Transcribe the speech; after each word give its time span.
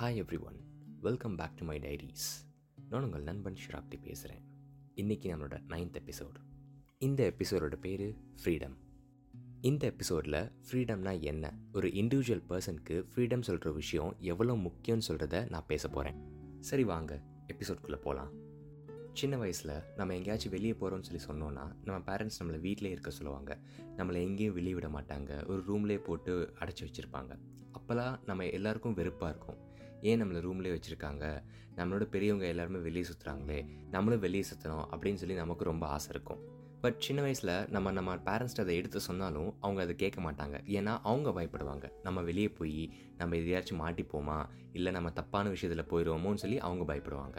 Hi 0.00 0.22
everyone 0.44 0.60
welcome 1.00 1.36
back 1.36 1.56
to 1.56 1.64
my 1.64 1.78
diaries 1.78 2.46
நான் 2.88 3.04
உங்கள் 3.04 3.22
நண்பன் 3.22 3.54
ஷிராப்தி 3.54 4.00
பேசுகிறேன் 4.02 4.42
இன்றைக்கி 4.96 5.36
நம்மளோட 5.36 5.60
நைன்த் 5.68 5.96
எபிசோட் 5.98 6.34
இந்த 6.98 7.34
எபிசோடோட 7.36 7.76
பேர் 7.76 8.16
ஃப்ரீடம் 8.44 8.76
இந்த 9.60 9.86
எபிசோடில் 9.86 10.52
ஃப்ரீடம்னா 10.70 11.20
என்ன? 11.20 11.58
ஒரு 11.72 11.88
இண்டிவிஜுவல் 11.88 12.42
பர்சனுக்கு 12.48 13.04
ஃப்ரீடம் 13.14 13.42
சொல்கிற 13.42 13.72
விஷயம் 13.72 14.16
எவ்வளோ 14.18 14.54
முக்கியம்னு 14.54 15.00
சொல்கிறத 15.08 15.50
நான் 15.50 15.66
பேச 15.66 15.88
போகிறேன் 15.88 16.16
சரி 16.60 16.84
வாங்க 16.84 17.22
எபிசோட்குள்ளே 17.46 17.96
போகலாம் 17.96 18.32
சின்ன 19.12 19.36
வயசில் 19.36 19.82
நம்ம 19.96 20.14
எங்கேயாச்சும் 20.14 20.50
வெளியே 20.50 20.72
போகிறோம்னு 20.72 21.16
சொல்லி 21.16 21.24
சொன்னோன்னா 21.26 21.76
நம்ம 21.84 22.14
பேரண்ட்ஸ் 22.14 22.42
நம்மளை 22.42 22.60
வீட்டிலே 22.60 22.90
இருக்க 22.90 23.10
சொல்லுவாங்க. 23.10 23.58
நம்மளை 23.96 24.14
எங்கேயும் 24.14 24.54
வெளியே 24.54 24.74
விட 24.74 24.88
மாட்டாங்க. 24.88 25.46
ஒரு 25.46 25.62
ரூம்லேயே 25.68 25.98
போட்டு 25.98 26.52
அடைச்சி 26.60 26.80
வச்சுருப்பாங்க. 26.80 27.38
அப்போல்லாம் 27.78 28.20
நம்ம 28.26 28.46
எல்லாருக்கும் 28.46 28.94
வெறுப்பாக 28.94 29.36
இருக்கும். 29.36 29.69
ஏன் 30.02 30.22
நம்மளை 30.24 30.38
ரூம்லேயே 30.38 30.78
வச்சுருக்காங்க? 30.78 31.42
நம்மளோட 31.76 32.02
பெரியவங்க 32.02 32.46
எல்லாருமே 32.46 32.78
வெளியே 32.78 33.04
சுற்றுறாங்களே 33.04 33.88
நம்மளும் 33.90 34.20
வெளியே 34.20 34.44
சுற்றணும் 34.54 34.84
அப்படின்னு 34.90 35.14
சொல்லி 35.14 35.34
நமக்கு 35.34 35.64
ரொம்ப 35.64 35.86
ஆசை 35.86 36.10
இருக்கும். 36.10 36.58
பட் 36.80 37.00
சின்ன 37.00 37.20
வயசில் 37.20 37.68
நம்ம 37.68 37.90
நம்ம 37.90 38.14
பேரண்ட்ஸ்ட்டு 38.14 38.60
அதை 38.60 38.76
எடுத்து 38.76 39.00
சொன்னாலும் 39.00 39.56
அவங்க 39.60 39.82
அதை 39.82 39.94
கேட்க 39.94 40.32
மாட்டாங்க. 40.32 40.60
ஏன்னா 40.66 40.98
அவங்க 41.02 41.30
பயப்படுவாங்க. 41.30 41.90
நம்ம 42.02 42.20
வெளியே 42.20 42.48
போய் 42.48 42.92
நம்ம 43.16 43.36
எதையாச்சும் 43.36 43.80
மாட்டிப்போமா? 43.80 44.48
இல்லை 44.72 44.92
நம்ம 44.92 45.10
தப்பான 45.10 45.48
விஷயத்தில் 45.48 45.86
போயிடுவோமோன்னு 45.86 46.34
சொல்லி 46.34 46.58
அவங்க 46.58 46.94
பயப்படுவாங்க. 46.94 47.36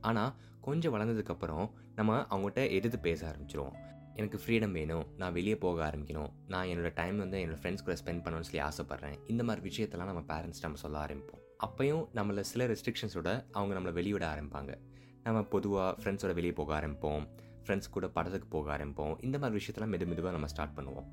ஆனால் 0.00 0.34
கொஞ்சம் 0.60 0.94
வளர்ந்ததுக்கப்புறம் 0.94 1.70
நம்ம 1.94 2.20
அவங்ககிட்ட 2.20 2.70
எடுத்து 2.70 2.98
பேச 2.98 3.28
ஆரம்பிச்சிருவோம். 3.28 3.72
எனக்கு 4.14 4.40
ஃப்ரீடம் 4.46 4.70
வேணும் 4.70 5.06
நான் 5.16 5.32
வெளியே 5.32 5.56
போக 5.56 5.86
ஆரம்பிக்கணும் 5.86 6.30
நான் 6.48 6.66
என்னோடய 6.66 6.92
டைம் 6.94 7.18
வந்து 7.18 7.38
என்னோடய 7.38 7.64
ஃப்ரெண்ட்ஸ் 7.64 7.84
கூட 7.84 7.96
ஸ்பெண்ட் 8.04 8.22
பண்ணணும்னு 8.22 8.40
சொல்லி 8.40 8.60
ஆசைப்பட்றேன். 8.60 9.18
இந்த 9.26 9.44
மாதிரி 9.44 9.68
விஷயத்தெல்லாம் 9.68 10.04
நம்ம 10.04 10.20
பேரண்ட்ஸ் 10.20 10.60
நம்ம 10.60 10.76
சொல்ல 10.76 11.04
ஆரம்பிப்போம். 11.04 11.48
அப்பையும் 11.66 12.08
நம்மளை 12.14 12.40
சில 12.40 12.66
ரெஸ்ட்ரிக்ஷன்ஸோட 12.66 13.44
அவங்க 13.50 13.80
நம்மளை 13.80 13.92
வெளியிட 13.92 14.34
ஆரம்பிப்பாங்க. 14.34 14.74
நம்ம 15.22 15.42
பொதுவாக 15.42 16.02
ஃப்ரெண்ட்ஸோட 16.02 16.34
வெளியே 16.34 16.52
போக 16.52 16.80
ஆரம்பிப்போம். 16.80 17.28
ஃப்ரெண்ட்ஸ் 17.66 17.90
கூட 17.90 18.08
படத்துக்கு 18.08 18.48
போக 18.48 18.78
ஆரம்பிப்போம். 18.78 19.24
இந்த 19.24 19.38
மாதிரி 19.38 19.64
விஷயத்தெல்லாம் 19.64 19.84
மெது 19.84 20.06
மெதுவாக 20.06 20.30
நம்ம 20.30 20.46
ஸ்டார்ட் 20.46 20.78
பண்ணுவோம். 20.78 21.04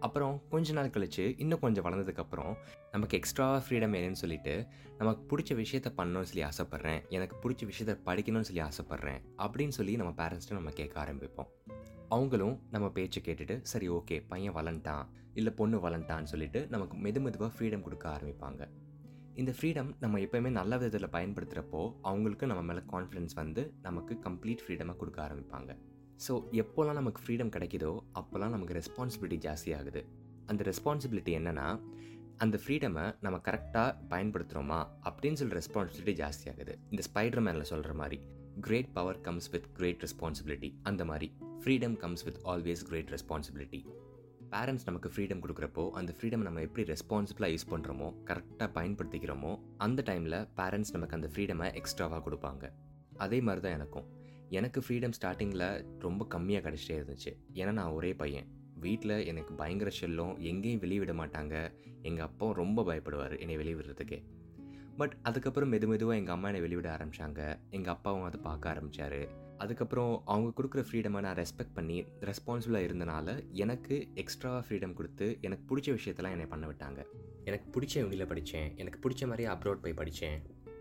அப்புறம் 0.00 0.42
கொஞ்ச 0.50 0.72
நாள் 0.72 0.88
கழிச்சு 0.88 1.34
இன்னும் 1.38 1.58
கொஞ்சம் 1.58 1.84
வளர்ந்ததுக்கப்புறம் 1.84 2.56
நமக்கு 2.92 3.16
எக்ஸ்ட்ரா 3.16 3.56
ஃப்ரீடம் 3.56 3.94
வேணும்னு 3.94 4.12
சொல்லிட்டு 4.12 4.66
நமக்கு 4.98 5.38
பிடிச்ச 5.38 5.40
விஷயத்த 5.40 5.86
பண்ணணும்னு 5.96 6.22
சொல்லி 6.22 6.42
ஆசைப்பட்றேன். 6.42 7.08
எனக்கு 7.08 7.50
பிடிச்ச 7.50 7.54
விஷயத்த 7.54 7.98
படிக்கணும்னு 8.06 8.40
சொல்லி 8.40 8.62
ஆசைப்பட்றேன். 8.62 9.20
அப்படின்னு 9.38 9.68
சொல்லி 9.68 9.96
நம்ம 9.96 10.12
பேரண்ட்ஸ்ட்டு 10.24 10.52
நம்ம 10.52 10.70
கேட்க 10.70 11.04
ஆரம்பிப்போம். 11.04 11.72
அவங்களும் 12.08 12.62
நம்ம 12.70 12.90
பேச்சை 12.90 13.22
கேட்டுட்டு 13.26 13.60
சரி 13.62 13.88
ஓகே 13.88 14.24
பையன் 14.28 14.54
வளர்ந்துட்டான். 14.54 15.06
இல்லை 15.34 15.52
பொண்ணு 15.52 15.88
வளர்ந்துட்டான்னு 15.88 16.22
சொல்லிட்டு 16.22 16.66
நமக்கு 16.66 16.96
மெது 16.96 17.20
மெதுவாக 17.20 17.52
ஃப்ரீடம் 17.58 17.82
கொடுக்க 17.82 18.08
ஆரம்பிப்பாங்க. 18.08 18.68
இந்த 19.34 19.52
ஃப்ரீடம் 19.52 19.88
நம்ம 20.00 20.18
எப்போயுமே 20.18 20.50
நல்ல 20.50 20.76
விதத்தில் 20.76 21.10
பயன்படுத்துகிறப்போ 21.10 21.80
அவங்களுக்கு 22.02 22.46
நம்ம 22.46 22.62
மேலே 22.62 22.82
கான்ஃபிடென்ஸ் 22.92 23.34
வந்து 23.34 23.62
நமக்கு 23.82 24.14
கம்ப்ளீட் 24.26 24.62
ஃப்ரீடமாக 24.64 24.96
கொடுக்க 24.96 25.18
ஆரம்பிப்பாங்க. 25.28 25.70
ஸோ 26.26 26.32
எப்போல்லாம் 26.52 26.94
நமக்கு 26.94 27.22
ஃப்ரீடம் 27.24 27.50
கிடைக்குதோ 27.50 27.90
அப்போல்லாம் 28.12 28.50
நமக்கு 28.50 28.74
ரெஸ்பான்சிபிலிட்டி 28.74 29.38
ஜாஸ்தியாகுது 29.46 30.02
அந்த 30.46 30.64
ரெஸ்பான்சிபிலிட்டி 30.64 31.32
என்னென்னா 31.38 31.66
அந்த 32.38 32.56
ஃப்ரீடமை 32.62 33.04
நம்ம 33.20 33.36
கரெக்டாக 33.38 33.90
பயன்படுத்துகிறோமா 34.08 34.78
அப்படின்னு 35.04 35.34
சொல்லி 35.34 35.54
ரெஸ்பான்சிபிலிட்டி 35.54 36.14
ஜாஸ்தியாகுது 36.22 36.74
இந்த 36.90 37.02
ஸ்பைடர் 37.08 37.40
மேனில் 37.40 37.64
சொல்கிற 37.64 37.94
மாதிரி 37.94 38.18
great 38.60 38.92
power 38.92 39.20
comes 39.20 39.50
with 39.50 39.68
great 39.72 40.02
responsibility 40.02 40.74
அந்த 40.82 41.04
மாதிரி 41.04 41.28
freedom 41.62 41.96
comes 41.96 42.24
with 42.24 42.40
always 42.44 42.84
great 42.84 43.10
responsibility 43.10 43.80
parents 44.54 44.84
நமக்கு 44.84 45.08
ஃப்ரீடம் 45.08 45.40
கொடுக்குறப்போ 45.40 45.90
அந்த 45.90 46.14
ஃப்ரீடம் 46.20 46.42
நம்ம 46.42 46.60
எப்படி 46.60 46.92
ரெஸ்பான்சிபிளாக 46.92 47.54
யூஸ் 47.54 47.70
பண்ணுறோமோ 47.70 48.14
கரெக்டாக 48.24 48.68
பயன்படுத்திக்கிறோமோ 48.74 49.60
அந்த 49.76 50.02
டைமில் 50.06 50.48
பேரண்ட்ஸ் 50.56 50.92
நமக்கு 50.92 51.14
அந்த 51.14 51.28
ஃப்ரீடமை 51.32 51.80
எக்ஸ்ட்ராவாக 51.80 52.20
கொடுப்பாங்க. 52.26 52.70
அதே 53.16 53.40
மாதிரி 53.40 53.62
தான் 53.62 53.72
எனக்கும். 53.72 54.06
எனக்கு 54.48 54.80
ஃப்ரீடம் 54.80 55.10
ஸ்டார்டிங்கில் 55.20 55.84
ரொம்ப 55.98 56.26
கம்மியாக 56.30 56.62
கிடச்சிட்டே 56.66 56.98
இருந்துச்சு. 57.00 57.32
ஏன்னா 57.54 57.72
நான் 57.72 57.90
ஒரே 57.90 58.14
பையன். 58.14 58.44
வீட்டில் 58.74 59.26
எனக்கு 59.26 59.54
பயங்கர 59.54 59.90
செல்லும். 59.90 60.38
எங்கேயும் 60.38 60.80
வெளியே 60.80 60.98
விட 60.98 61.12
மாட்டாங்க. 61.12 61.72
எங்கள் 62.02 62.24
அப்பா 62.24 62.52
ரொம்ப 62.52 62.82
பயப்படுவார் 62.82 63.38
என்னை 63.38 63.56
வெளியே 63.56 63.74
விடுறதுக்கே. 63.74 64.24
பட் 64.96 65.16
அதுக்கப்புறம் 65.22 65.72
மெது 65.72 65.86
மெதுவாக 65.86 66.18
எங்கள் 66.18 66.34
அம்மா 66.34 66.48
என்னை 66.48 66.60
வெளியிட 66.60 66.96
ஆரம்பித்தாங்க 66.96 67.56
எங்கள் 67.70 67.94
அப்பாவும் 67.94 68.22
அதை 68.22 68.40
பார்க்க 68.42 68.68
ஆரம்பித்தார் 68.68 69.28
அதுக்கப்புறம் 69.58 70.22
அவங்க 70.24 70.48
கொடுக்குற 70.56 70.82
ஃப்ரீடமை 70.88 71.20
நான் 71.20 71.36
ரெஸ்பெக்ட் 71.36 71.74
பண்ணி 71.74 72.04
ரெஸ்பான்சிபிளாக 72.20 72.86
இருந்தனால 72.88 73.50
எனக்கு 73.50 74.08
எக்ஸ்ட்ரா 74.14 74.52
ஃப்ரீடம் 74.66 74.92
கொடுத்து 74.92 75.38
எனக்கு 75.40 75.64
பிடிச்ச 75.70 75.88
விஷயத்தெல்லாம் 75.98 76.34
என்னை 76.36 76.46
பண்ண 76.46 76.66
விட்டாங்க. 76.66 77.00
எனக்கு 77.44 77.66
பிடிச்ச 77.74 77.94
யூனியில் 78.02 78.26
படித்தேன் 78.26 78.76
எனக்கு 78.76 78.98
பிடிச்ச 79.04 79.26
மாதிரியே 79.26 79.48
அப்ரோட் 79.54 79.82
போய் 79.86 79.98
படித்தேன் 80.00 80.38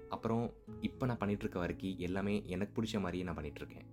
அப்புறம் 0.10 0.54
இப்போ 0.82 1.06
நான் 1.06 1.18
பண்ணிகிட்ருக்க 1.18 1.54
வரைக்கும் 1.54 1.98
எல்லாமே 1.98 2.44
எனக்கு 2.46 2.82
பிடிச்ச 2.82 3.00
மாதிரியே 3.00 3.24
நான் 3.24 3.38
பண்ணிகிட்ருக்கேன் 3.40 3.88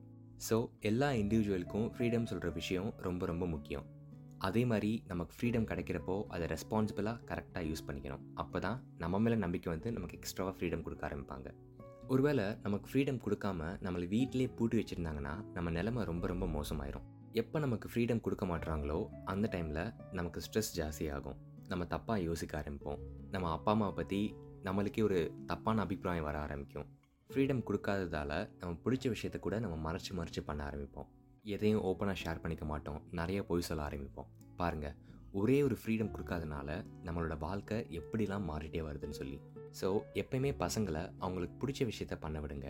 ஸோ 0.49 0.69
எல்லா 0.81 1.09
இண்டிவிஜுவலுக்கும் 1.11 1.89
ஃப்ரீடம் 1.95 2.29
சொல்கிற 2.33 2.51
விஷயம் 2.51 2.95
ரொம்ப 2.99 3.27
ரொம்ப 3.27 3.47
முக்கியம். 3.47 3.87
அதே 4.39 4.65
மாதிரி 4.65 5.03
நமக்கு 5.07 5.35
ஃப்ரீடம் 5.39 5.67
கிடைக்கிறப்போ 5.71 6.15
அதை 6.29 6.47
ரெஸ்பான்சிபிளாக 6.47 7.19
கரெக்டாக 7.31 7.65
யூஸ் 7.71 7.87
பண்ணிக்கணும். 7.89 8.23
அப்போ 8.35 8.59
தான் 8.59 8.79
நம்ம 8.99 9.19
மேலே 9.19 9.37
நம்பிக்கை 9.37 9.73
வந்து 9.73 9.93
நமக்கு 9.93 10.19
எக்ஸ்ட்ராவாக 10.19 10.55
ஃப்ரீடம் 10.59 10.83
கொடுக்க 10.83 11.09
ஆரம்பிப்பாங்க. 11.09 11.51
ஒருவேளை 12.13 12.45
நமக்கு 12.63 12.87
ஃப்ரீடம் 12.91 13.21
கொடுக்காம 13.25 13.67
நம்மளை 13.83 14.09
வீட்டிலே 14.09 14.47
பூட்டி 14.47 14.77
வச்சுருந்தாங்கன்னா 14.79 15.35
நம்ம 15.53 15.71
நிலமை 15.71 16.05
ரொம்ப 16.05 16.27
ரொம்ப 16.27 16.47
மோசமாயிரும். 16.47 17.05
எப்போ 17.33 17.59
நமக்கு 17.59 17.89
ஃப்ரீடம் 17.93 18.21
கொடுக்க 18.21 18.45
மாட்டுறாங்களோ 18.47 18.97
அந்த 19.25 19.49
டைமில் 19.53 19.93
நமக்கு 20.13 20.41
ஸ்ட்ரெஸ் 20.47 20.73
ஜாஸ்தியாகும். 20.77 21.37
நம்ம 21.69 21.85
தப்பாக 21.85 22.17
யோசிக்க 22.23 22.63
ஆரம்பிப்போம். 22.63 22.99
நம்ம 23.31 23.51
அப்பா 23.51 23.73
அம்மாவை 23.73 23.95
பற்றி 23.95 24.21
நம்மளுக்கே 24.65 25.03
ஒரு 25.03 25.21
தப்பான 25.47 25.81
அபிப்பிராயம் 25.81 26.27
வர 26.29 26.39
ஆரம்பிக்கும். 26.39 26.89
ஃப்ரீடம் 27.31 27.63
கொடுக்காததால் 27.69 28.37
நம்ம 28.59 28.73
பிடிச்ச 28.85 29.15
விஷயத்த 29.15 29.39
கூட 29.39 29.59
நம்ம 29.67 29.79
மறைச்சு 29.87 30.13
மறைச்சு 30.21 30.45
பண்ண 30.51 30.71
ஆரம்பிப்போம். 30.71 31.09
எதையும் 31.43 31.83
ஓப்பனாக 31.83 32.19
ஷேர் 32.25 32.41
பண்ணிக்க 32.41 32.65
மாட்டோம். 32.65 33.01
நிறைய 33.11 33.41
பொய் 33.45 33.69
சொல்ல 33.71 33.89
ஆரம்பிப்போம். 33.89 34.31
பாருங்கள் 34.57 34.97
ஒரே 35.33 35.63
ஒரு 35.63 35.79
ஃப்ரீடம் 35.81 36.15
கொடுக்காதனால 36.17 36.85
நம்மளோட 37.05 37.39
வாழ்க்கை 37.39 37.79
எப்படிலாம் 38.01 38.49
மாறிட்டே 38.53 38.83
வருதுன்னு 38.89 39.21
சொல்லி. 39.23 39.41
ஸோ 39.81 40.01
எப்பயுமே 40.15 40.53
பசங்களை 40.65 41.13
அவங்களுக்கு 41.19 41.57
பிடிச்ச 41.63 41.91
விஷயத்த 41.91 42.17
பண்ண 42.21 42.41
விடுங்க. 42.41 42.69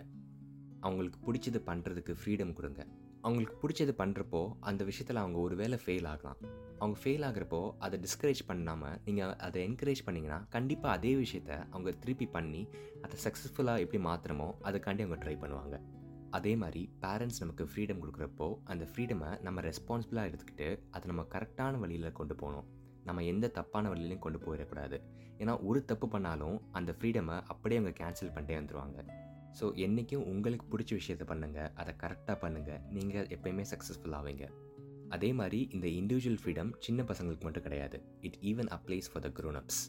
அவங்களுக்கு 0.80 1.20
பிடிச்சது 1.26 1.60
பண்ணுறதுக்கு 1.68 2.12
ஃப்ரீடம் 2.20 2.52
கொடுங்க. 2.52 2.86
அவங்களுக்கு 3.20 3.56
பிடிச்சது 3.62 3.92
பண்ணுறப்போ 4.00 4.56
அந்த 4.60 4.84
விஷயத்தில் 4.84 5.16
அவங்க 5.16 5.38
ஒரு 5.38 5.56
வேளை 5.56 5.78
ஃபெயில் 5.84 6.06
ஆகலாம். 6.06 6.38
அவங்க 6.78 6.98
ஃபெயில் 7.00 7.24
ஆகிறப்போ 7.28 7.74
அதை 7.78 8.00
டிஸ்கரேஜ் 8.04 8.40
பண்ணாமல் 8.46 8.98
நீங்கள் 9.04 9.34
அதை 9.36 9.68
என்கரேஜ் 9.68 10.02
பண்ணிங்கன்னா 10.06 10.48
கண்டிப்பாக 10.48 10.96
அதே 10.96 11.14
விஷயத்த 11.14 11.66
அவங்க 11.70 11.90
திருப்பி 11.92 12.26
பண்ணி 12.26 12.68
அதை 13.02 13.18
சக்ஸஸ்ஃபுல்லாக 13.24 13.84
எப்படி 13.84 14.00
மாற்றுறமோ 14.04 14.48
அதுக்காண்டி 14.62 15.04
அவங்க 15.06 15.18
ட்ரை 15.24 15.36
பண்ணுவாங்க. 15.42 15.78
அதே 16.30 16.56
மாதிரி 16.56 16.92
பேரண்ட்ஸ் 17.02 17.40
நமக்கு 17.40 17.64
ஃப்ரீடம் 17.64 18.00
கொடுக்குறப்போ 18.02 18.58
அந்த 18.64 18.84
ஃப்ரீடமை 18.90 19.42
நம்ம 19.42 19.60
ரெஸ்பான்சிபிளாக 19.60 20.30
எடுத்துக்கிட்டு 20.30 20.68
அதை 20.90 21.04
நம்ம 21.06 21.22
கரெக்டான 21.34 21.78
வழியில் 21.78 22.12
கொண்டு 22.12 22.34
போகணும். 22.34 22.68
நம்ம 23.04 23.24
எந்த 23.32 23.50
தப்பான 23.58 23.90
வழியிலையும் 23.92 24.24
கொண்டு 24.26 24.38
போயிடக்கூடாது. 24.46 24.98
ஏன்னா 25.42 25.52
ஒரு 25.68 25.80
தப்பு 25.90 26.08
பண்ணாலும் 26.08 26.56
அந்த 26.78 26.90
ஃப்ரீடமை 26.96 27.36
அப்படியே 27.52 27.80
அவங்க 27.80 27.94
கேன்சல் 28.00 28.32
பண்ணிட்டே 28.34 28.58
வந்துடுவாங்க 28.60 28.98
ஸோ 29.58 29.66
என்றைக்கும் 29.84 30.26
உங்களுக்கு 30.32 30.66
பிடிச்ச 30.72 30.90
விஷயத்த 30.98 31.24
பண்ணுங்கள் 31.30 31.70
அதை 31.74 31.92
கரெக்டாக 32.02 32.36
பண்ணுங்கள் 32.42 32.82
நீங்கள் 32.96 33.28
எப்பயுமே 33.36 33.64
சக்ஸஸ்ஃபுல் 33.72 34.16
ஆவீங்க. 34.18 34.44
அதே 35.08 35.30
மாதிரி 35.32 35.60
இந்த 35.76 35.86
இண்டிவிஜுவல் 36.00 36.40
ஃப்ரீடம் 36.42 36.70
சின்ன 36.78 37.02
பசங்களுக்கு 37.02 37.46
மட்டும் 37.46 37.66
கிடையாது. 37.66 37.98
It 38.20 38.38
even 38.50 38.70
applies 38.76 39.10
for 39.12 39.24
the 39.26 39.30
grownups 39.38 39.80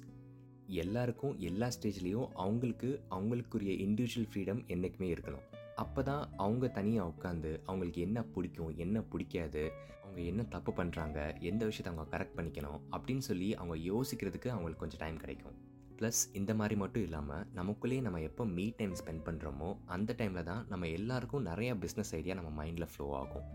எல்லாருக்கும் 0.81 1.37
எல்லா 1.49 1.67
ஸ்டேஜ்லேயும் 1.75 2.29
அவங்களுக்கு 2.43 2.89
அவங்களுக்குரிய 3.09 3.73
இண்டிவிஜுவல் 3.85 4.29
ஃப்ரீடம் 4.31 4.61
என்றைக்குமே 4.67 5.09
இருக்கணும். 5.13 5.45
அப்போ 5.83 6.01
தான் 6.09 6.23
அவங்க 6.45 6.65
தனியாக 6.77 7.11
உட்காந்து 7.11 7.51
அவங்களுக்கு 7.65 8.01
என்ன 8.07 8.19
பிடிக்கும் 8.33 8.71
என்ன 8.83 8.97
பிடிக்காது 9.11 9.63
அவங்க 10.03 10.21
என்ன 10.31 10.41
தப்பு 10.53 10.71
பண்ணுறாங்க 10.77 11.17
எந்த 11.49 11.61
விஷயத்தை 11.65 11.89
அவங்க 11.91 12.05
கரெக்ட் 12.13 12.37
பண்ணிக்கணும் 12.37 12.79
அப்படின்னு 12.95 13.23
சொல்லி 13.29 13.49
அவங்க 13.55 13.75
யோசிக்கிறதுக்கு 13.91 14.49
அவங்களுக்கு 14.55 14.83
கொஞ்சம் 14.83 15.03
டைம் 15.03 15.19
கிடைக்கும். 15.23 15.57
ப்ளஸ் 15.99 16.21
இந்த 16.39 16.51
மாதிரி 16.59 16.75
மட்டும் 16.81 17.03
இல்லாமல் 17.03 17.43
நமக்குள்ளேயே 17.55 18.01
நம்ம 18.01 18.21
எப்போ 18.29 18.43
மீ 18.55 18.65
டைம் 18.77 18.95
ஸ்பெண்ட் 19.01 19.25
பண்ணுறோமோ 19.25 19.69
அந்த 19.95 20.15
டைமில் 20.17 20.47
தான் 20.51 20.63
நம்ம 20.69 20.87
எல்லாருக்கும் 20.99 21.45
நிறையா 21.45 21.73
பிஸ்னஸ் 21.83 22.13
ஐடியா 22.19 22.35
நம்ம 22.39 22.51
மைண்டில் 22.59 22.91
ஃப்ளோ 22.93 23.07
ஆகும். 23.21 23.45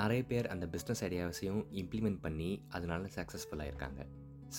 நிறைய 0.00 0.22
பேர் 0.30 0.46
அந்த 0.46 0.66
பிஸ்னஸ் 0.66 1.02
ஐடியாஸையும் 1.06 1.62
இம்ப்ளிமெண்ட் 1.80 2.20
பண்ணி 2.20 2.50
அதனால 2.68 3.08
சக்ஸஸ்ஃபுல்லாக 3.16 3.70
இருக்காங்க 3.70 4.02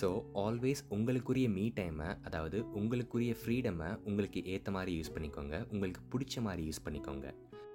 ஸோ 0.00 0.08
ஆல்வேஸ் 0.42 0.80
உங்களுக்குரிய 0.96 1.48
மீ 1.56 1.64
டைமை 1.78 2.06
அதாவது 2.26 2.58
உங்களுக்குரிய 2.78 3.32
ஃப்ரீடமை 3.40 3.88
உங்களுக்கு 4.04 4.40
ஏற்ற 4.44 4.70
மாதிரி 4.70 4.92
யூஸ் 4.98 5.12
பண்ணிக்கோங்க. 5.16 5.56
உங்களுக்கு 5.72 6.02
பிடிச்ச 6.12 6.40
மாதிரி 6.40 6.62
யூஸ் 6.68 6.84
பண்ணிக்கோங்க. 6.86 7.26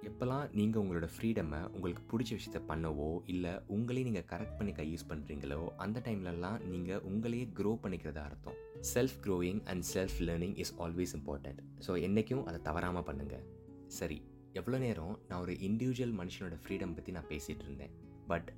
எப்போல்லாம் 0.08 0.44
நீங்கள் 0.58 0.82
உங்களோட 0.82 1.06
ஃப்ரீடமை 1.14 1.60
உங்களுக்கு 1.74 2.02
பிடிச்ச 2.10 2.30
விஷயத்த 2.38 2.60
பண்ணவோ 2.68 3.08
இல்லை 3.32 3.52
உங்களே 3.76 4.02
நீங்கள் 4.02 4.26
கரெக்ட் 4.32 4.56
பண்ணிக்க 4.58 4.82
யூஸ் 4.82 5.06
பண்ணுறீங்களோ 5.10 5.60
அந்த 5.76 6.02
டைம்லலாம் 6.06 6.58
நீங்கள் 6.72 7.02
உங்களையே 7.10 7.46
க்ரோ 7.58 7.72
பண்ணிக்கிறதா 7.84 8.24
அர்த்தம். 8.30 8.58
Self 8.94 9.16
growing 9.26 9.62
and 9.72 9.84
self 9.94 10.18
learning 10.28 10.56
is 10.64 10.74
always 10.78 11.14
important 11.18 11.62
so 11.86 11.94
என்றைக்கும் 12.08 12.44
அதை 12.44 12.60
தவறாமல் 12.68 13.06
பண்ணுங்கள் 13.08 13.44
சரி 13.98 14.18
எவ்வளோ 14.52 14.78
நேரம் 14.78 15.14
நான் 15.28 15.40
ஒரு 15.40 15.52
இண்டிவிஜுவல் 15.68 16.14
மனுஷனோட 16.20 16.56
ஃப்ரீடம் 16.62 16.94
பற்றி 16.94 17.12
நான் 17.12 17.28
பேசிகிட்டு 17.28 17.64
இருந்தேன். 17.66 17.92
பட் 18.26 18.50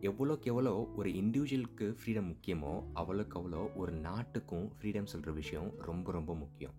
எவ்வளோக்கு 0.00 0.42
எவ்வளோ 0.42 0.88
ஒரு 0.96 1.10
இண்டிவிஜுவலுக்கு 1.10 1.96
ஃப்ரீடம் 1.98 2.26
முக்கியமோ 2.26 2.82
அவ்வளோக்கு 2.94 3.34
அவ்வளோ 3.34 3.74
ஒரு 3.74 3.92
நாட்டுக்கும் 3.92 4.72
ஃப்ரீடம் 4.80 5.04
சொல்கிற 5.04 5.32
விஷயம் 5.32 5.74
ரொம்ப 5.78 6.12
ரொம்ப 6.12 6.34
முக்கியம். 6.34 6.72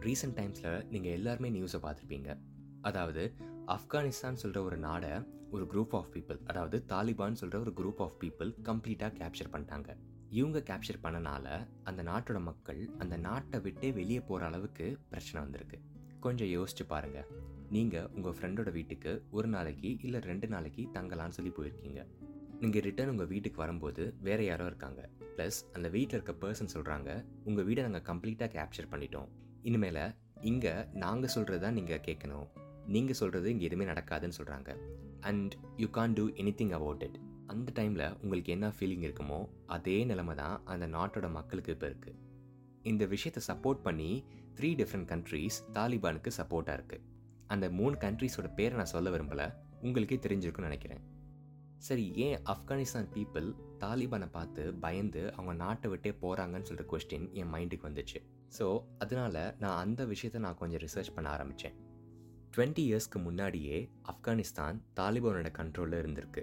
ரீசெண்ட் 0.00 0.36
டைம்ஸில் 0.36 0.88
நீங்கள் 0.90 1.12
எல்லாருமே 1.12 1.50
நியூஸை 1.50 1.78
பார்த்துருப்பீங்க. 1.82 2.38
அதாவது 2.80 3.34
ஆப்கானிஸ்தான் 3.66 4.34
சொல்கிற 4.34 4.62
ஒரு 4.62 4.76
நாடை 4.76 5.10
ஒரு 5.50 5.64
குரூப் 5.64 5.90
ஆஃப் 5.90 6.06
பீப்புள் 6.12 6.38
அதாவது 6.46 6.84
தாலிபான் 6.88 7.32
சொல்கிற 7.32 7.60
ஒரு 7.60 7.72
குரூப் 7.76 8.00
ஆஃப் 8.00 8.14
பீப்புள் 8.20 8.54
கம்ப்ளீட்டாக 8.62 9.14
கேப்சர் 9.20 9.52
பண்ணிட்டாங்க. 9.52 9.96
இவங்க 10.30 10.58
கேப்சர் 10.58 11.02
பண்ணனால 11.02 11.66
அந்த 11.84 12.02
நாட்டோட 12.02 12.40
மக்கள் 12.40 12.90
அந்த 12.98 13.16
நாட்டை 13.16 13.60
விட்டே 13.60 13.92
வெளியே 13.92 14.20
போகிற 14.20 14.46
அளவுக்கு 14.46 14.98
பிரச்சனை 15.08 15.42
வந்திருக்கு. 15.42 15.80
கொஞ்சம் 16.20 16.48
யோசிச்சு 16.48 16.86
பாருங்க. 16.88 17.26
நீங்கள் 17.70 18.06
உங்கள் 18.06 18.32
ஃப்ரெண்டோட 18.32 18.72
வீட்டுக்கு 18.72 19.24
ஒரு 19.30 19.48
நாளைக்கு 19.48 19.96
இல்லை 20.02 20.20
ரெண்டு 20.20 20.48
நாளைக்கு 20.48 20.88
தங்கலான்னு 20.92 21.28
சொல்லி 21.28 21.50
போயிருக்கீங்க. 21.50 22.06
நீங்கள் 22.62 22.84
ரிட்டர்ன் 22.86 23.12
உங்கள் 23.12 23.30
வீட்டுக்கு 23.32 23.58
வரும்போது 23.62 24.02
வேறு 24.26 24.44
யாரோ 24.50 24.64
இருக்காங்க. 24.70 25.00
ப்ளஸ் 25.36 25.58
அந்த 25.76 25.88
வீட்டில் 25.94 26.16
இருக்க 26.18 26.34
பர்சன் 26.42 26.72
சொல்கிறாங்க 26.74 27.10
உங்கள் 27.48 27.66
வீடை 27.68 27.82
நாங்கள் 27.86 28.06
கம்ப்ளீட்டாக 28.10 28.50
கேப்சர் 28.56 28.90
பண்ணிட்டோம். 28.92 29.28
இனிமேல் 29.68 30.02
இங்கே 30.50 30.74
நாங்கள் 31.02 31.32
சொல்கிறது 31.34 31.62
தான் 31.64 31.76
நீங்கள் 31.78 32.02
கேட்கணும் 32.08 32.48
நீங்கள் 32.94 33.18
சொல்கிறது 33.20 33.46
இங்கே 33.54 33.66
எதுவுமே 33.68 33.86
நடக்காதுன்னு 33.92 34.38
சொல்கிறாங்க 34.38 34.70
and 35.30 35.54
you 35.82 35.88
can't 35.98 36.16
do 36.18 36.24
anything 36.60 36.74
about 36.78 37.04
it 37.06 37.18
அந்த 37.52 37.72
டைமில் 37.78 38.06
உங்களுக்கு 38.22 38.52
என்ன 38.56 38.68
ஃபீலிங் 38.76 39.04
இருக்குமோ 39.08 39.40
அதே 39.76 39.96
நிலமை 40.10 40.34
தான் 40.42 40.56
அந்த 40.64 40.86
நாட்டோட 40.96 41.28
மக்களுக்கு 41.38 41.72
இப்போ 41.76 41.86
இருக்குது 41.86 42.20
இந்த 42.92 43.04
விஷயத்தை 43.14 43.42
சப்போர்ட் 43.50 43.82
பண்ணி 43.88 44.10
த்ரீ 44.58 44.70
டிஃப்ரெண்ட் 44.80 45.08
கண்ட்ரீஸ் 45.12 45.58
தாலிபானுக்கு 45.78 46.30
சப்போர்ட்டாக 46.40 46.78
இருக்குது 46.78 47.04
அந்த 47.54 47.66
மூணு 47.70 47.94
கண்ட்ரீஸோட 48.04 48.48
பேரை 48.58 48.76
நான் 48.76 48.94
சொல்ல 48.94 49.10
விரும்பலை. 49.10 49.46
உங்களுக்கே 49.86 50.18
தெரிஞ்சிருக்குன்னு 50.26 50.70
நினைக்கிறேன். 50.70 51.02
சரி 51.86 52.04
ஏன் 52.16 52.38
ஆப்கானிஸ்தான் 52.44 53.08
பீப்புள் 53.14 53.48
தாலிபானை 53.78 54.28
பார்த்து 54.30 54.62
பயந்து 54.74 55.22
அவங்க 55.32 55.52
நாட்டை 55.52 55.90
விட்டே 55.90 56.10
போகிறாங்கன்னு 56.22 56.68
சொல்கிற 56.68 56.84
கொஸ்டின் 56.92 57.26
என் 57.32 57.52
மைண்டுக்கு 57.54 57.88
வந்துச்சு. 57.88 58.20
ஸோ 58.58 58.66
அதனால் 58.98 59.40
நான் 59.58 59.78
அந்த 59.78 60.04
விஷயத்தை 60.04 60.40
நான் 60.42 60.56
கொஞ்சம் 60.56 60.80
ரிசர்ச் 60.80 61.14
பண்ண 61.14 61.28
ஆரம்பித்தேன் 61.30 61.76
டுவெண்ட்டி 62.56 62.82
இயர்ஸ்க்கு 62.88 63.18
முன்னாடியே 63.22 63.76
ஆப்கானிஸ்தான் 64.12 64.78
தாலிபானோட 65.00 65.48
கண்ட்ரோலில் 65.58 66.00
இருந்திருக்கு. 66.02 66.42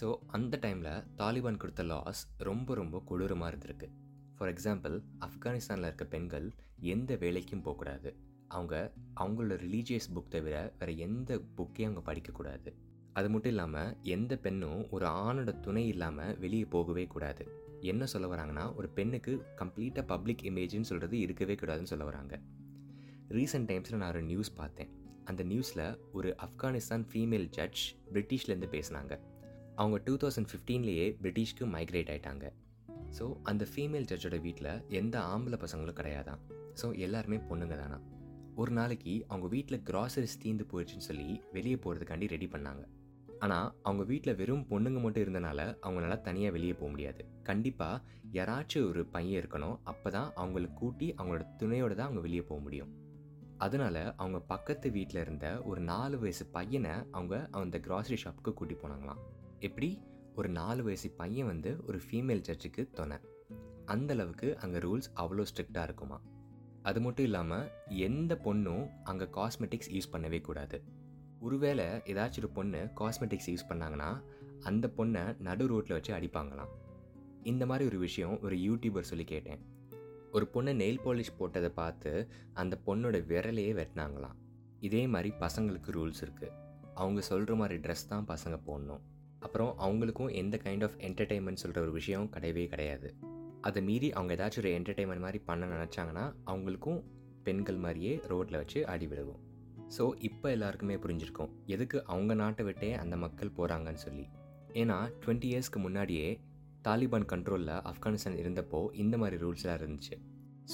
ஸோ 0.00 0.08
அந்த 0.26 0.58
டைமில் 0.62 1.04
தாலிபான் 1.16 1.56
கொடுத்த 1.56 1.82
லாஸ் 1.82 2.22
ரொம்ப 2.38 2.74
ரொம்ப 2.74 3.02
கொடூரமாக 3.06 3.50
இருந்திருக்கு. 3.52 3.88
ஃபார் 4.36 4.52
எக்ஸாம்பிள் 4.52 4.96
ஆப்கானிஸ்தானில் 5.20 5.88
இருக்க 5.90 6.04
பெண்கள் 6.04 6.48
எந்த 6.94 7.14
வேலைக்கும் 7.14 7.62
போகக்கூடாது. 7.62 8.10
அவங்க 8.48 8.74
அவங்களோட 9.20 9.56
ரிலீஜியஸ் 9.64 10.12
புக் 10.14 10.34
தவிர 10.36 10.56
வேறு 10.78 10.98
எந்த 10.98 11.40
புக்கையும் 11.56 11.88
அவங்க 11.88 12.04
படிக்கக்கூடாது. 12.10 12.70
அது 13.18 13.28
மட்டும் 13.30 13.52
இல்லாமல் 13.52 13.96
எந்த 14.02 14.32
பெண்ணும் 14.36 14.80
ஒரு 14.90 15.06
ஆணோட 15.06 15.60
துணை 15.60 15.82
இல்லாமல் 15.86 16.38
வெளியே 16.38 16.66
போகவே 16.74 17.04
கூடாது. 17.06 17.44
என்ன 17.80 18.06
சொல்ல 18.06 18.28
வராங்கன்னா 18.28 18.64
ஒரு 18.74 18.88
பெண்ணுக்கு 18.88 19.32
கம்ப்ளீட்டாக 19.56 20.06
பப்ளிக் 20.06 20.42
இமேஜ்னு 20.42 20.88
சொல்கிறது 20.90 21.18
இருக்கவே 21.18 21.54
கூடாதுன்னு 21.54 21.90
சொல்ல 21.92 22.04
வராங்க. 22.04 22.34
ரீசெண்ட் 23.28 23.68
டைம்ஸில் 23.70 24.00
நான் 24.02 24.10
ஒரு 24.10 24.22
நியூஸ் 24.22 24.50
பார்த்தேன். 24.54 24.90
அந்த 25.24 25.44
நியூஸில் 25.44 25.98
ஒரு 26.12 26.36
ஆப்கானிஸ்தான் 26.46 27.04
ஃபீமேல் 27.12 27.48
ஜட்ஜ் 27.48 27.82
பிரிட்டிஷ்லேருந்து 28.12 28.68
பேசினாங்க. 28.74 29.14
அவங்க 29.74 29.98
டூ 30.04 30.14
தௌசண்ட் 30.16 30.50
ஃபிஃப்டீன்லேயே 30.52 31.08
பிரிட்டிஷ்க்கு 31.22 31.66
மைக்ரேட் 31.74 32.12
ஆயிட்டாங்க. 32.12 32.46
ஸோ 33.18 33.24
அந்த 33.42 33.66
ஃபீமேல் 33.74 34.08
ஜட்ஜோட 34.12 34.36
வீட்டில் 34.40 34.72
எந்த 34.88 35.16
ஆம்பளை 35.34 35.58
பசங்களும் 35.64 35.98
கிடையாதான் 36.00 36.40
ஸோ 36.82 36.86
எல்லாருமே 36.98 37.38
பொண்ணுங்க 37.50 37.76
தானா. 37.82 37.98
ஒரு 38.54 38.72
நாளைக்கு 38.72 39.12
அவங்க 39.28 39.48
வீட்டில் 39.48 39.82
கிராசரிஸ் 39.90 40.40
தீந்து 40.42 40.64
போயிடுச்சுன்னு 40.70 41.08
சொல்லி 41.08 41.28
வெளியே 41.52 41.74
போகிறதுக்காண்டி 41.74 42.26
ரெடி 42.28 42.46
பண்ணாங்க. 42.46 42.82
ஆனால் 43.38 43.74
அவங்க 43.82 44.04
வீட்டில் 44.04 44.36
வெறும் 44.36 44.64
பொண்ணுங்க 44.70 45.00
மட்டும் 45.00 45.24
இருந்தனால 45.24 45.60
அவங்களால 45.82 46.20
தனியாக 46.20 46.52
வெளியே 46.52 46.72
போக 46.72 46.90
முடியாது. 46.90 47.22
கண்டிப்பாக 47.42 48.02
யாராச்சும் 48.32 48.88
ஒரு 48.88 49.06
பையன் 49.06 49.38
இருக்கணும் 49.40 49.76
அப்போ 49.84 50.10
தான் 50.10 50.32
அவங்கள 50.36 50.72
கூட்டி 50.72 51.14
அவங்களோட 51.14 51.46
துணையோடு 51.56 51.94
தான் 51.94 52.06
அவங்க 52.06 52.20
வெளியே 52.20 52.42
போக 52.42 52.60
முடியும். 52.60 52.92
அதனால 53.56 54.14
அவங்க 54.16 54.40
பக்கத்து 54.40 54.90
வீட்டில் 54.90 55.20
இருந்த 55.20 55.62
ஒரு 55.62 55.80
நாலு 55.80 56.18
வயசு 56.18 56.46
பையனை 56.46 56.94
அவங்க 57.10 57.48
அந்த 57.50 57.78
கிராசரி 57.78 58.18
ஷாப்புக்கு 58.24 58.54
கூட்டி 58.54 58.74
போனாங்களாம். 58.74 59.22
எப்படி? 59.58 59.90
ஒரு 60.34 60.48
நாலு 60.48 60.82
வயசு 60.82 61.10
பையன் 61.10 61.46
வந்து 61.46 61.70
ஒரு 61.86 62.00
ஃபீமேல் 62.10 62.44
ஜட்ஜுக்கு 62.48 62.90
துணை. 62.90 63.18
அந்தளவுக்கு 63.86 64.48
அங்கே 64.54 64.78
ரூல்ஸ் 64.78 65.10
அவ்வளோ 65.14 65.44
ஸ்ட்ரிக்டாக 65.52 65.82
இருக்குமா 65.82 66.18
அது 66.82 67.00
மட்டும் 67.00 67.24
இல்லாமல் 67.24 67.70
எந்த 67.88 68.32
பொண்ணும் 68.44 68.84
அங்கே 69.02 69.24
காஸ்மெட்டிக்ஸ் 69.24 69.90
யூஸ் 69.92 70.12
பண்ணவே 70.12 70.40
கூடாது. 70.40 70.76
ஒருவேளை 71.40 71.84
ஏதாச்சும் 71.84 72.38
ஒரு 72.38 72.48
பொண்ணு 72.48 72.88
காஸ்மெட்டிக்ஸ் 73.00 73.48
யூஸ் 73.48 73.66
பண்ணாங்கன்னா 73.68 74.22
அந்த 74.60 74.90
பொண்ணை 74.96 75.40
நடு 75.40 75.66
ரோட்டில் 75.66 75.92
வச்சு 75.92 76.14
அடிப்பாங்களாம். 76.14 76.68
இந்த 77.42 77.66
மாதிரி 77.66 77.88
ஒரு 77.88 77.98
விஷயம் 77.98 78.40
ஒரு 78.42 78.56
யூடியூபர் 78.56 79.00
சொல்லி 79.00 79.24
கேட்டேன். 79.24 79.58
ஒரு 80.32 80.46
பொண்ணு 80.46 80.72
நெயில் 80.72 81.00
பாலிஷ் 81.04 81.36
போட்டதை 81.40 81.68
பார்த்து 81.68 82.28
அந்த 82.52 82.78
பொண்ணோட 82.86 83.22
விரலையே 83.30 83.70
வெட்டினாங்களாம். 83.74 84.36
இதே 84.80 85.06
மாதிரி 85.06 85.34
பசங்களுக்கு 85.40 85.90
ரூல்ஸ் 85.90 86.22
இருக்குது 86.22 86.52
அவங்க 86.94 87.20
சொல்கிற 87.20 87.54
மாதிரி 87.54 87.80
ட்ரெஸ் 87.80 88.08
தான் 88.08 88.26
பசங்க 88.28 88.58
போடணும். 88.66 89.00
அப்புறம் 89.38 89.74
அவங்களுக்கும் 89.78 90.32
எந்த 90.32 90.60
கைண்ட் 90.62 90.84
ஆஃப் 90.84 90.94
என்டர்டெயின்மெண்ட் 90.98 91.54
சொல்கிற 91.54 91.82
ஒரு 91.82 91.92
விஷயம் 91.92 92.30
கிடையவே 92.32 92.66
கிடையாது. 92.66 93.14
அதை 93.60 93.82
மீறி 93.82 94.12
அவங்க 94.12 94.34
ஏதாச்சும் 94.34 94.58
ஒரு 94.58 94.68
என்டர்டெயின்மெண்ட் 94.70 95.20
மாதிரி 95.20 95.38
பண்ண 95.38 95.66
நினச்சாங்கன்னா 95.66 96.34
அவங்களுக்கும் 96.46 97.02
பெண்கள் 97.42 97.76
மாதிரியே 97.76 98.20
ரோட்டில் 98.28 98.56
வச்சு 98.56 98.86
அடி 98.86 99.06
விழுகும் 99.06 99.46
ஸோ 99.96 100.12
இப்போ 100.18 100.50
எல்லாருக்குமே 100.50 100.96
புரிஞ்சிருக்கும். 100.96 101.50
எதுக்கு 101.66 102.04
அவங்க 102.04 102.34
நாட்டை 102.34 102.64
விட்டே 102.64 102.92
அந்த 102.92 103.16
மக்கள் 103.16 103.54
போகிறாங்கன்னு 103.56 104.02
சொல்லி. 104.06 104.28
ஏன்னா 104.72 104.96
டுவெண்ட்டி 105.26 105.48
இயர்ஸ்க்கு 105.52 105.76
முன்னாடியே 105.76 106.40
தாலிபான் 106.84 107.28
கண்ட்ரோலில் 107.32 107.76
ஆப்கானிஸ்தான் 107.90 108.40
இருந்தப்போ 108.44 108.88
இந்த 108.92 109.18
மாதிரி 109.18 109.44
ரூல்ஸ்லாம் 109.44 109.78
இருந்துச்சு. 109.82 110.16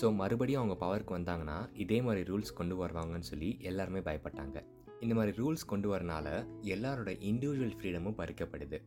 ஸோ 0.01 0.15
மறுபடியும் 0.15 0.63
அவங்க 0.63 0.77
பவருக்கு 0.85 1.19
வந்தாங்கன்னா 1.19 1.71
இதே 1.73 2.03
மாதிரி 2.03 2.33
ரூல்ஸ் 2.33 2.53
கொண்டு 2.55 2.87
வருவாங்கன்னு 2.87 3.31
சொல்லி 3.33 3.57
எல்லாருமே 3.61 3.99
பயப்பட்டாங்க. 3.99 4.65
இந்த 5.01 5.15
மாதிரி 5.15 5.37
ரூல்ஸ் 5.37 5.67
கொண்டு 5.67 5.97
வரனால 5.97 6.27
எல்லாரோட 6.61 7.11
இண்டிவிஜுவல் 7.31 7.77
ஃப்ரீடமும் 7.79 8.19
பறிக்கப்படுது. 8.19 8.81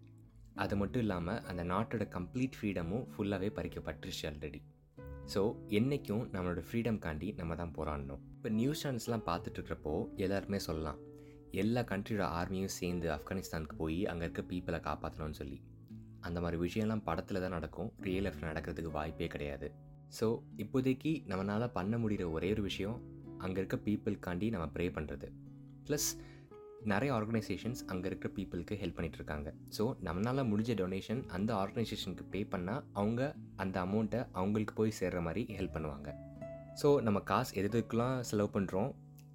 அது 0.56 0.78
மட்டும் 0.78 1.02
இல்லாமல் 1.02 1.42
அந்த 1.42 1.64
நாட்டோட 1.64 2.06
கம்ப்ளீட் 2.16 2.58
ஃப்ரீடமும் 2.62 3.08
ஃபுல்லாகவே 3.14 3.50
பறிக்கப்பட்டுருச்சு 3.56 4.24
ஆல்ரெடி 4.24 4.62
ஸோ 5.34 5.42
என்றைக்கும் 5.78 6.24
நம்மளோட 6.34 6.62
ஃப்ரீடம் 6.68 7.00
காண்டி 7.06 7.30
நம்ம 7.40 7.56
தான் 7.56 7.74
போராடணும். 7.78 8.22
இப்போ 8.36 8.50
நியூஸ் 8.60 8.82
சேனல்ஸ்லாம் 8.84 9.26
பார்த்துட்ருக்கிறப்போ 9.30 9.94
எல்லாருமே 10.16 10.60
சொல்லலாம். 10.68 11.00
எல்லா 11.52 11.82
கண்ட்ரியோட 11.82 12.26
ஆர்மியும் 12.40 12.76
சேர்ந்து 12.80 13.08
ஆப்கானிஸ்தானுக்கு 13.16 13.76
போய் 13.76 14.00
அங்கே 14.06 14.24
இருக்க 14.24 14.42
பீப்புளை 14.52 14.80
காப்பாற்றணும்னு 14.88 15.40
சொல்லி. 15.42 15.58
அந்த 16.20 16.40
மாதிரி 16.40 16.58
விஷயம்லாம் 16.66 17.04
படத்தில் 17.10 17.42
தான் 17.42 17.56
நடக்கும். 17.58 17.90
ரியல் 18.08 18.26
லைஃப்பில் 18.28 18.50
நடக்கிறதுக்கு 18.52 18.92
வாய்ப்பே 18.92 19.28
கிடையாது. 19.36 19.70
ஸோ 20.20 20.28
இப்போதைக்கு 20.64 21.12
நம்மளால் 21.32 21.76
பண்ண 21.78 21.98
முடிகிற 21.98 22.26
ஒரே 22.32 22.50
ஒரு 22.52 22.62
விஷயம் 22.62 22.98
அங்கே 23.38 23.60
இருக்க 23.62 23.78
பீப்புளுக்காண்டி 23.88 24.50
நம்ம 24.50 24.68
ப்ரே 24.76 24.86
பண்ணுறது 24.98 25.28
ப்ளஸ் 25.88 26.10
நிறைய 26.82 27.14
ஆர்கனைசேஷன்ஸ் 27.14 27.82
அங்கே 27.86 28.08
இருக்கிற 28.08 28.30
பீப்புளுக்கு 28.36 28.76
ஹெல்ப் 28.82 28.98
பண்ணிகிட்ருக்காங்க 28.98 29.48
இருக்காங்க 29.48 29.76
ஸோ 29.78 29.84
நம்மளால் 30.08 30.50
முடிஞ்ச 30.52 30.72
டொனேஷன் 30.82 31.22
அந்த 31.28 31.54
ஆர்கனைசேஷனுக்கு 31.54 32.26
பே 32.34 32.48
பண்ணால் 32.52 32.84
அவங்க 32.94 33.36
அந்த 33.56 33.86
அமௌண்ட்டை 33.86 34.26
அவங்களுக்கு 34.32 34.74
போய் 34.74 34.98
சேர்கிற 35.00 35.22
மாதிரி 35.22 35.44
ஹெல்ப் 35.58 35.76
பண்ணுவாங்க. 35.76 36.10
ஸோ 36.82 37.02
நம்ம 37.02 37.20
காசு 37.20 37.56
எது 37.56 37.70
எதுக்கெலாம் 37.70 38.20
செலவு 38.20 38.50
பண்ணுறோம் 38.56 38.92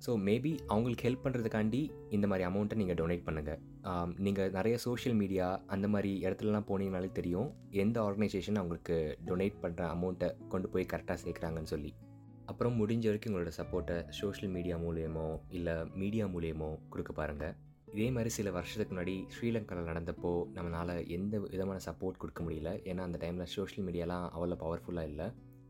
ஸோ 0.06 0.12
மேபி 0.26 0.52
அவங்களுக்கு 0.66 1.06
ஹெல்ப் 1.08 1.24
பண்ணுறதுக்காண்டி 1.24 1.90
இந்த 2.10 2.26
மாதிரி 2.26 2.46
அமௌண்ட்டை 2.48 2.74
நீங்கள் 2.74 2.98
டொனேட் 3.00 3.26
பண்ணுங்கள் 3.26 3.60
நீங்கள் 4.26 4.50
நிறைய 4.50 4.78
சோஷியல் 4.78 5.16
மீடியா 5.16 5.62
அந்த 5.66 5.88
மாதிரி 5.88 6.10
இடத்துலலாம் 6.24 6.68
போனீங்கனாலே 6.70 7.10
தெரியும். 7.12 7.50
எந்த 7.70 7.96
ஆர்கனைசேஷன் 8.02 8.58
அவங்களுக்கு 8.60 9.18
டொனேட் 9.28 9.60
பண்ணுற 9.62 9.82
அமௌண்ட்டை 9.96 10.30
கொண்டு 10.48 10.68
போய் 10.68 10.90
கரெக்டாக 10.92 11.18
சேர்க்குறாங்கன்னு 11.24 11.72
சொல்லி. 11.74 11.92
அப்புறம் 12.46 12.74
முடிஞ்ச 12.76 13.04
வரைக்கும் 13.04 13.34
உங்களோட 13.34 13.50
சப்போர்ட்டை 13.56 14.08
சோஷியல் 14.08 14.52
மீடியா 14.52 14.76
மூலியமோ 14.76 15.40
இல்லை 15.48 15.74
மீடியா 15.94 16.26
மூலியமோ 16.26 16.78
கொடுக்க 16.88 17.12
பாருங்கள் 17.12 17.54
இதே 17.92 18.10
மாதிரி 18.10 18.28
சில 18.28 18.50
வருஷத்துக்கு 18.50 18.94
முன்னாடி 18.96 19.24
ஸ்ரீலங்காவில் 19.34 19.88
நடந்தப்போ 19.90 20.44
நம்மளால் 20.54 21.06
எந்த 21.06 21.38
விதமான 21.38 21.78
சப்போர்ட் 21.84 22.16
கொடுக்க 22.16 22.42
முடியல. 22.42 22.70
ஏன்னா 22.90 22.96
அந்த 22.96 23.18
டைமில் 23.26 23.42
சோஷியல் 23.42 23.86
மீடியாலாம் 23.88 24.26
அவ்வளோ 24.36 24.56
பவர்ஃபுல்லாக 24.64 25.02
இல்லை. 25.02 25.26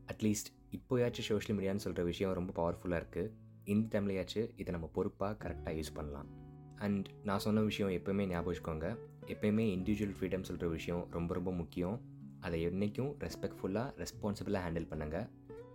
அட்லீஸ்ட் 0.07 0.49
இப்போயாச்சும் 0.71 1.27
சோஷியல் 1.31 1.59
மீடியான்னு 1.59 1.83
சொல்கிற 1.85 2.03
விஷயம் 2.03 2.33
ரொம்ப 2.33 2.51
பவர்ஃபுல்லாக 2.59 3.03
இருக்குது 3.03 3.31
இந்த 3.63 4.01
டைம்லையாச்சும் 4.01 4.49
இதை 4.55 4.71
நம்ம 4.71 4.89
பொறுப்பாக 4.93 5.47
கரெக்டாக 5.47 5.75
யூஸ் 5.79 5.93
பண்ணலாம். 5.93 6.27
அண்ட் 6.77 7.07
நான் 7.23 7.39
சொன்ன 7.39 7.61
விஷயம் 7.61 7.91
எப்போயுமே 7.91 8.27
ஞாபகம் 8.27 8.97
எப்போயுமே 9.25 9.65
இண்டிவிஜுவல் 9.77 10.15
ஃப்ரீடம் 10.19 10.41
சொல்கிற 10.41 10.67
விஷயம் 10.67 11.07
ரொம்ப 11.11 11.33
ரொம்ப 11.33 11.51
முக்கியம். 11.51 12.01
அதை 12.39 12.67
என்றைக்கும் 12.67 13.11
ரெஸ்பெக்ட்ஃபுல்லாக 13.19 14.05
ரெஸ்பான்சிபிளாக 14.05 14.63
ஹேண்டில் 14.65 14.89
பண்ணுங்கள் 14.89 15.27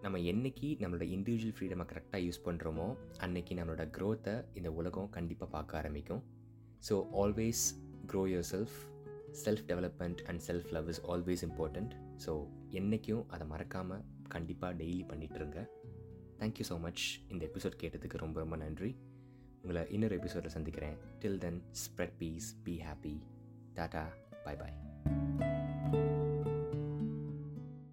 நம்ம 0.03 0.19
என்றைக்கு 0.31 0.69
நம்மளோட 0.81 1.05
இண்டிவிஜுவல் 1.17 1.55
ஃப்ரீடமை 1.59 1.85
கரெக்டாக 1.93 2.21
யூஸ் 2.27 2.45
பண்ணுறோமோ 2.45 2.87
அன்னைக்கு 3.19 3.55
நம்மளோட 3.55 3.85
க்ரோத்தை 3.97 4.35
இந்த 4.55 4.73
உலகம் 4.73 5.11
கண்டிப்பாக 5.17 5.51
பார்க்க 5.53 5.81
ஆரம்பிக்கும். 5.81 6.23
So 6.89 6.95
always 7.23 7.65
grow 8.13 8.23
yourself 8.53 8.77
self 9.45 9.65
development 9.71 10.21
and 10.29 10.43
self 10.47 10.71
love 10.77 10.89
is 10.89 11.03
always 11.13 11.43
important 11.49 11.93
so 12.27 12.35
என்றைக்கும் 12.79 13.25
அதை 13.29 13.47
மறக்காமல் 13.47 14.05
கண்டிப்பாக 14.29 14.73
டெய்லி 14.83 15.05
பண்ணிகிட்ருங்க 15.11 15.61
தேங்க்யூ 16.41 16.67
ஸோ 16.71 16.79
மச் 16.87 17.05
இந்த 17.29 17.43
எபிசோட் 17.51 17.81
கேட்டதுக்கு 17.83 18.23
ரொம்ப 18.25 18.39
ரொம்ப 18.41 18.57
நன்றி. 18.57 18.97
உங்களை 19.63 19.85
இன்னொரு 19.91 20.17
எபிசோடில் 20.21 20.57
சந்திக்கிறேன். 20.57 20.97
Till 21.23 21.41
then 21.47 21.61
spread 21.85 22.19
peace 22.19 22.51
be 22.65 22.77
happy 22.89 23.17
tata 23.79 24.05
bye 24.45 24.57
bye 24.57 24.77